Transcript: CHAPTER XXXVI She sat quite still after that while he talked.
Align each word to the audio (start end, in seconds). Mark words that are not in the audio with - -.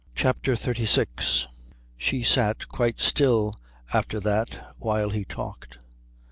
CHAPTER 0.15 0.53
XXXVI 0.53 1.45
She 1.95 2.23
sat 2.23 2.67
quite 2.69 2.99
still 2.99 3.53
after 3.93 4.19
that 4.21 4.73
while 4.79 5.11
he 5.11 5.25
talked. 5.25 5.77